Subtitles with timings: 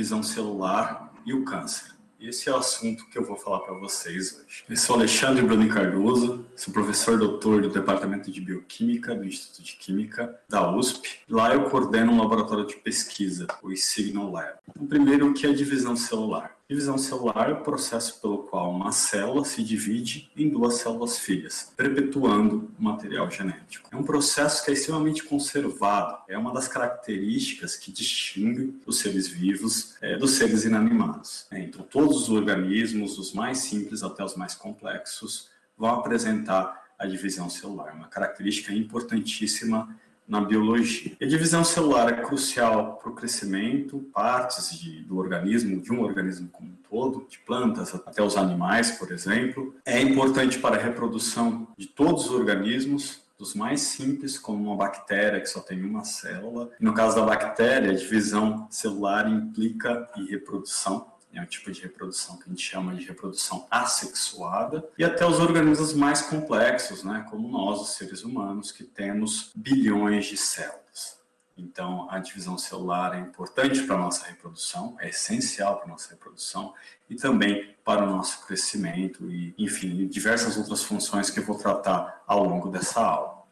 [0.00, 1.90] divisão celular e o câncer.
[2.18, 4.64] Esse é o assunto que eu vou falar para vocês hoje.
[4.68, 9.76] Eu sou Alexandre Bruno Cardoso, sou professor doutor do Departamento de Bioquímica do Instituto de
[9.76, 11.20] Química da USP.
[11.28, 14.54] Lá eu coordeno um laboratório de pesquisa, o Signal Lab.
[14.70, 16.56] Então, primeiro, o que é divisão celular?
[16.68, 21.72] Divisão celular é o processo pelo qual uma célula se divide em duas células filhas,
[21.74, 23.88] perpetuando o material genético.
[23.90, 29.28] É um processo que é extremamente conservado, é uma das características que distingue os seres
[29.28, 31.46] vivos é, dos seres inanimados.
[31.50, 35.48] É, então, todos os organismos, dos mais simples até os mais complexos,
[35.78, 39.98] vão apresentar a divisão celular, uma característica importantíssima
[40.30, 41.16] na biologia.
[41.20, 46.00] E a divisão celular é crucial para o crescimento, partes de, do organismo, de um
[46.00, 49.74] organismo como um todo, de plantas até os animais, por exemplo.
[49.84, 55.40] É importante para a reprodução de todos os organismos, dos mais simples, como uma bactéria
[55.40, 56.70] que só tem uma célula.
[56.78, 62.36] no caso da bactéria, a divisão celular implica em reprodução é um tipo de reprodução
[62.36, 67.48] que a gente chama de reprodução assexuada, e até os organismos mais complexos, né, como
[67.48, 71.20] nós, os seres humanos, que temos bilhões de células.
[71.56, 76.10] Então, a divisão celular é importante para a nossa reprodução, é essencial para a nossa
[76.10, 76.74] reprodução
[77.08, 82.22] e também para o nosso crescimento e, enfim, diversas outras funções que eu vou tratar
[82.26, 83.44] ao longo dessa aula.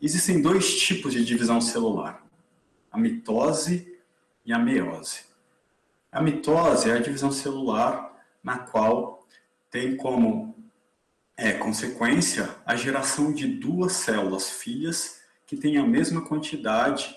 [0.00, 2.24] Existem dois tipos de divisão celular,
[2.90, 3.98] a mitose
[4.44, 5.31] e a meiose.
[6.12, 8.12] A mitose é a divisão celular
[8.44, 9.26] na qual
[9.70, 10.54] tem como
[11.34, 17.16] é, consequência a geração de duas células filhas que têm a mesma quantidade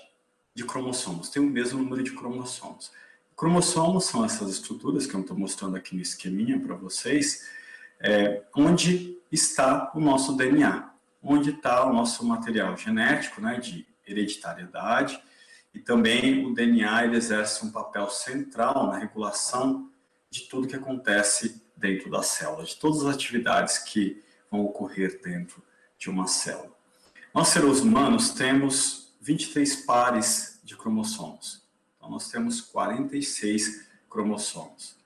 [0.54, 2.90] de cromossomos, têm o mesmo número de cromossomos.
[3.36, 7.46] Cromossomos são essas estruturas que eu estou mostrando aqui no esqueminha para vocês,
[8.00, 10.90] é, onde está o nosso DNA,
[11.22, 15.22] onde está o nosso material genético, né, de hereditariedade,
[15.76, 19.90] e também o DNA exerce um papel central na regulação
[20.30, 25.62] de tudo que acontece dentro da célula, de todas as atividades que vão ocorrer dentro
[25.98, 26.74] de uma célula.
[27.34, 31.62] Nós, seres humanos, temos 23 pares de cromossomos.
[31.98, 34.96] Então, nós temos 46 cromossomos.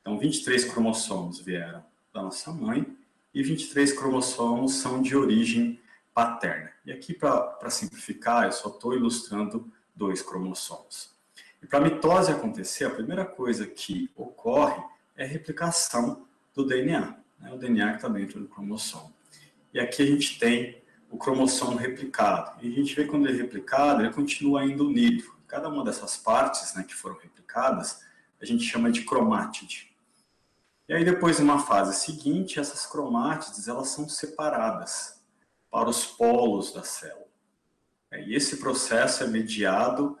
[0.00, 2.84] Então, 23 cromossomos vieram da nossa mãe
[3.32, 5.78] e 23 cromossomos são de origem
[6.12, 6.72] paterna.
[6.84, 11.10] E aqui, para simplificar, eu só estou ilustrando dois cromossomos.
[11.62, 14.82] E para a mitose acontecer, a primeira coisa que ocorre
[15.14, 19.14] é a replicação do DNA, né, o DNA que está dentro do cromossomo.
[19.74, 22.64] E aqui a gente tem o cromossomo replicado.
[22.64, 25.24] E a gente vê quando ele é replicado, ele continua ainda unido.
[25.46, 28.00] Cada uma dessas partes né, que foram replicadas,
[28.40, 29.94] a gente chama de cromátide.
[30.88, 35.20] E aí depois, numa fase seguinte, essas cromátides elas são separadas
[35.70, 37.19] para os polos da célula.
[38.10, 40.18] É, e esse processo é mediado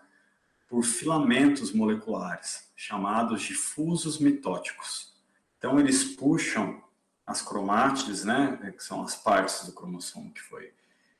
[0.68, 5.12] por filamentos moleculares, chamados de fusos mitóticos.
[5.58, 6.82] Então, eles puxam
[7.26, 10.72] as cromátides, né, que são as partes do cromossomo que foi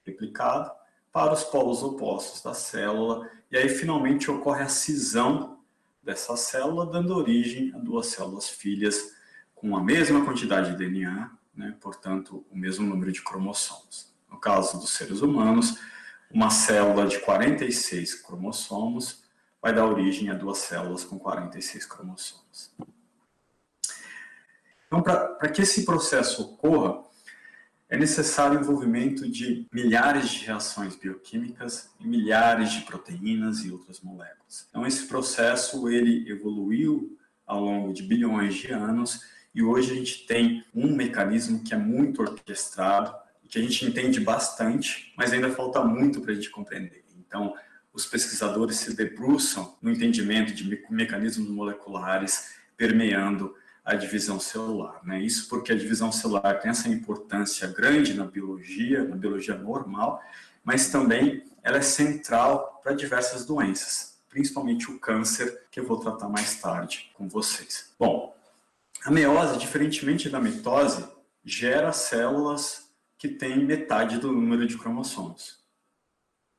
[0.05, 0.71] replicado,
[1.13, 5.59] para os polos opostos da célula, e aí finalmente ocorre a cisão
[6.03, 9.17] dessa célula, dando origem a duas células filhas
[9.55, 14.15] com a mesma quantidade de DNA, né, portanto, o mesmo número de cromossomos.
[14.31, 15.77] No caso dos seres humanos,
[16.31, 19.25] uma célula de 46 cromossomos
[19.61, 22.73] vai dar origem a duas células com 46 cromossomos.
[24.87, 27.03] Então, para que esse processo ocorra,
[27.89, 34.01] é necessário o envolvimento de milhares de reações bioquímicas e milhares de proteínas e outras
[34.01, 34.67] moléculas.
[34.69, 40.27] Então, esse processo ele evoluiu ao longo de bilhões de anos e hoje a gente
[40.27, 43.13] tem um mecanismo que é muito orquestrado
[43.51, 47.05] que a gente entende bastante, mas ainda falta muito para a gente compreender.
[47.19, 47.53] Então,
[47.93, 55.01] os pesquisadores se debruçam no entendimento de mecanismos moleculares permeando a divisão celular.
[55.03, 55.21] Né?
[55.21, 60.23] Isso porque a divisão celular tem essa importância grande na biologia, na biologia normal,
[60.63, 66.29] mas também ela é central para diversas doenças, principalmente o câncer, que eu vou tratar
[66.29, 67.93] mais tarde com vocês.
[67.99, 68.37] Bom,
[69.05, 71.05] a meiose, diferentemente da mitose,
[71.45, 72.90] gera células
[73.21, 75.63] que tem metade do número de cromossomos.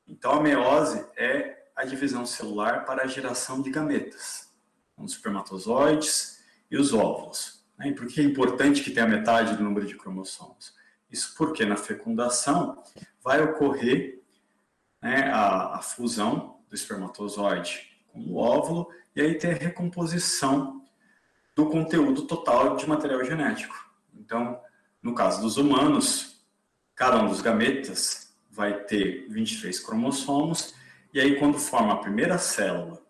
[0.08, 4.54] Então, a meiose é a divisão celular para a geração de gametas,
[4.96, 7.66] os espermatozoides e os óvulos.
[7.80, 7.88] Né?
[7.88, 10.76] E por que é importante que tenha metade do número de cromossomos?
[11.10, 12.84] Isso porque na fecundação
[13.24, 14.22] vai ocorrer
[15.02, 20.86] né, a, a fusão do espermatozoide com o óvulo e aí tem a recomposição
[21.56, 23.76] do conteúdo total de material genético.
[24.14, 24.62] Então,
[25.02, 26.32] no caso dos humanos,
[26.96, 30.74] Cada um dos gametas vai ter 23 cromossomos,
[31.14, 33.02] e aí quando forma a primeira célula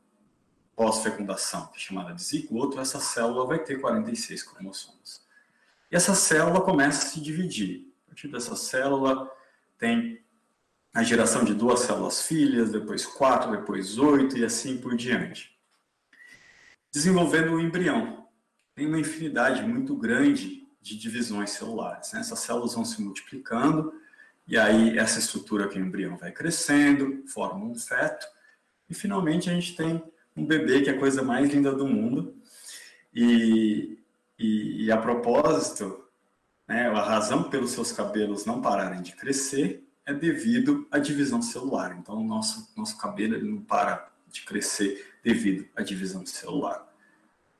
[0.75, 5.21] pós-fecundação, que é chamada de zigoto, essa célula vai ter 46 cromossomos.
[5.91, 7.93] E essa célula começa a se dividir.
[8.05, 9.29] A partir dessa célula
[9.77, 10.23] tem
[10.93, 15.57] a geração de duas células filhas, depois quatro, depois oito e assim por diante.
[16.91, 18.27] Desenvolvendo o embrião.
[18.73, 22.11] Tem uma infinidade muito grande de divisões celulares.
[22.11, 22.21] Né?
[22.21, 23.93] Essas células vão se multiplicando
[24.47, 28.25] e aí essa estrutura que o embrião vai crescendo, forma um feto
[28.89, 30.03] e finalmente a gente tem
[30.35, 32.35] um bebê que é a coisa mais linda do mundo.
[33.13, 33.97] E,
[34.37, 36.05] e, e a propósito,
[36.67, 41.95] né, a razão pelos seus cabelos não pararem de crescer é devido à divisão celular.
[41.99, 46.87] Então, o nosso, nosso cabelo ele não para de crescer devido à divisão celular.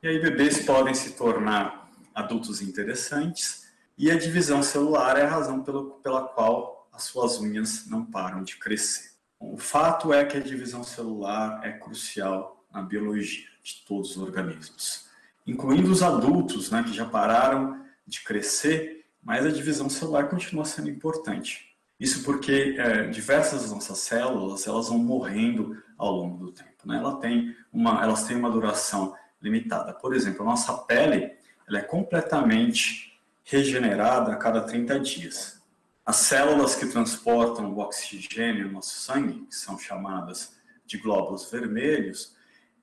[0.02, 3.68] E aí, bebês podem se tornar adultos interessantes,
[3.98, 8.44] e a divisão celular é a razão pela, pela qual as suas unhas não param
[8.44, 9.12] de crescer.
[9.40, 15.08] O fato é que a divisão celular é crucial na biologia de todos os organismos,
[15.46, 20.90] incluindo os adultos, né, que já pararam de crescer, mas a divisão celular continua sendo
[20.90, 21.76] importante.
[22.00, 26.70] Isso porque é, diversas das nossas células elas vão morrendo ao longo do tempo.
[26.86, 26.98] Né?
[26.98, 29.94] Ela tem uma, elas têm uma duração limitada.
[29.94, 31.32] Por exemplo, a nossa pele
[31.72, 35.62] ela é completamente regenerada a cada 30 dias.
[36.06, 42.36] As células que transportam o oxigênio no nosso sangue, que são chamadas de glóbulos vermelhos,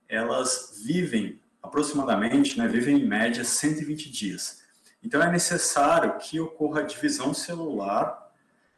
[0.08, 4.62] elas vivem aproximadamente, né, vivem em média 120 dias.
[5.02, 8.32] Então é necessário que ocorra a divisão celular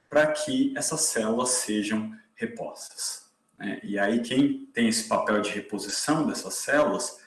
[0.08, 3.30] para que essas células sejam repostas.
[3.56, 3.78] Né?
[3.84, 7.20] E aí quem tem esse papel de reposição dessas células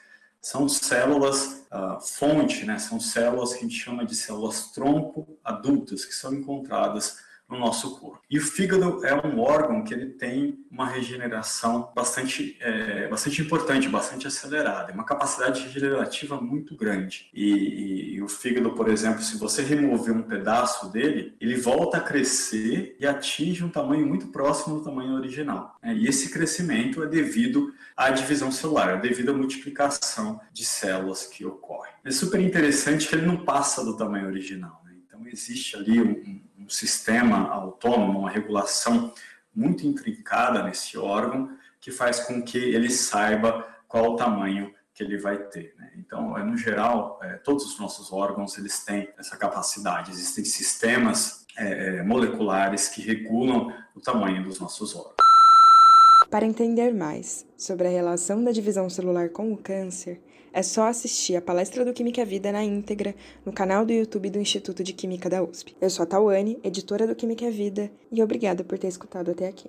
[0.44, 2.78] são células uh, fonte, né?
[2.78, 7.16] são células que a gente chama de células tronco adultas, que são encontradas
[7.48, 8.20] no nosso corpo.
[8.30, 13.88] E o fígado é um órgão que ele tem uma regeneração bastante, é, bastante importante,
[13.88, 17.28] bastante acelerada, é uma capacidade regenerativa muito grande.
[17.32, 21.98] E, e, e, o fígado, por exemplo, se você remover um pedaço dele, ele volta
[21.98, 25.76] a crescer e atinge um tamanho muito próximo do tamanho original.
[25.82, 25.94] Né?
[25.94, 31.44] E esse crescimento é devido à divisão celular, é devido à multiplicação de células que
[31.44, 31.90] ocorre.
[32.04, 34.83] É super interessante que ele não passa do tamanho original.
[35.32, 39.12] Existe ali um, um sistema autônomo, uma regulação
[39.54, 45.18] muito intrincada nesse órgão que faz com que ele saiba qual o tamanho que ele
[45.18, 45.74] vai ter.
[45.76, 45.92] Né?
[45.98, 50.10] Então, é, no geral, é, todos os nossos órgãos eles têm essa capacidade.
[50.10, 55.14] Existem sistemas é, moleculares que regulam o tamanho dos nossos órgãos.
[56.30, 60.20] Para entender mais sobre a relação da divisão celular com o câncer,
[60.54, 63.12] é só assistir a palestra do Química Vida na íntegra
[63.44, 65.76] no canal do YouTube do Instituto de Química da USP.
[65.80, 69.68] Eu sou a Tauane, editora do Química Vida, e obrigada por ter escutado até aqui.